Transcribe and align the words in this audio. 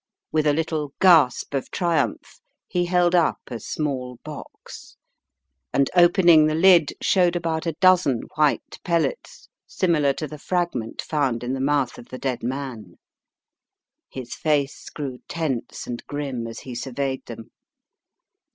With 0.31 0.47
a 0.47 0.53
little 0.53 0.93
gasp 0.99 1.53
of 1.53 1.69
triumph, 1.69 2.41
he 2.67 2.85
held 2.85 3.13
up 3.13 3.37
a 3.49 3.59
small 3.59 4.17
box, 4.23 4.97
and 5.71 5.91
opening 5.95 6.47
the 6.47 6.55
lid, 6.55 6.93
showed 7.03 7.35
about 7.35 7.67
a 7.67 7.73
dozen 7.73 8.21
white 8.33 8.79
pellets 8.83 9.47
similar 9.67 10.11
to 10.13 10.27
the 10.27 10.39
fragment 10.39 11.03
found 11.03 11.43
in 11.43 11.53
the 11.53 11.61
mouth 11.61 11.99
of 11.99 12.07
the 12.09 12.17
dead 12.17 12.41
man. 12.41 12.95
His 14.09 14.33
face 14.33 14.89
grew 14.89 15.19
tense 15.27 15.85
and 15.85 16.03
grim 16.07 16.47
as 16.47 16.61
he 16.61 16.73
surveyed 16.73 17.23
them. 17.27 17.51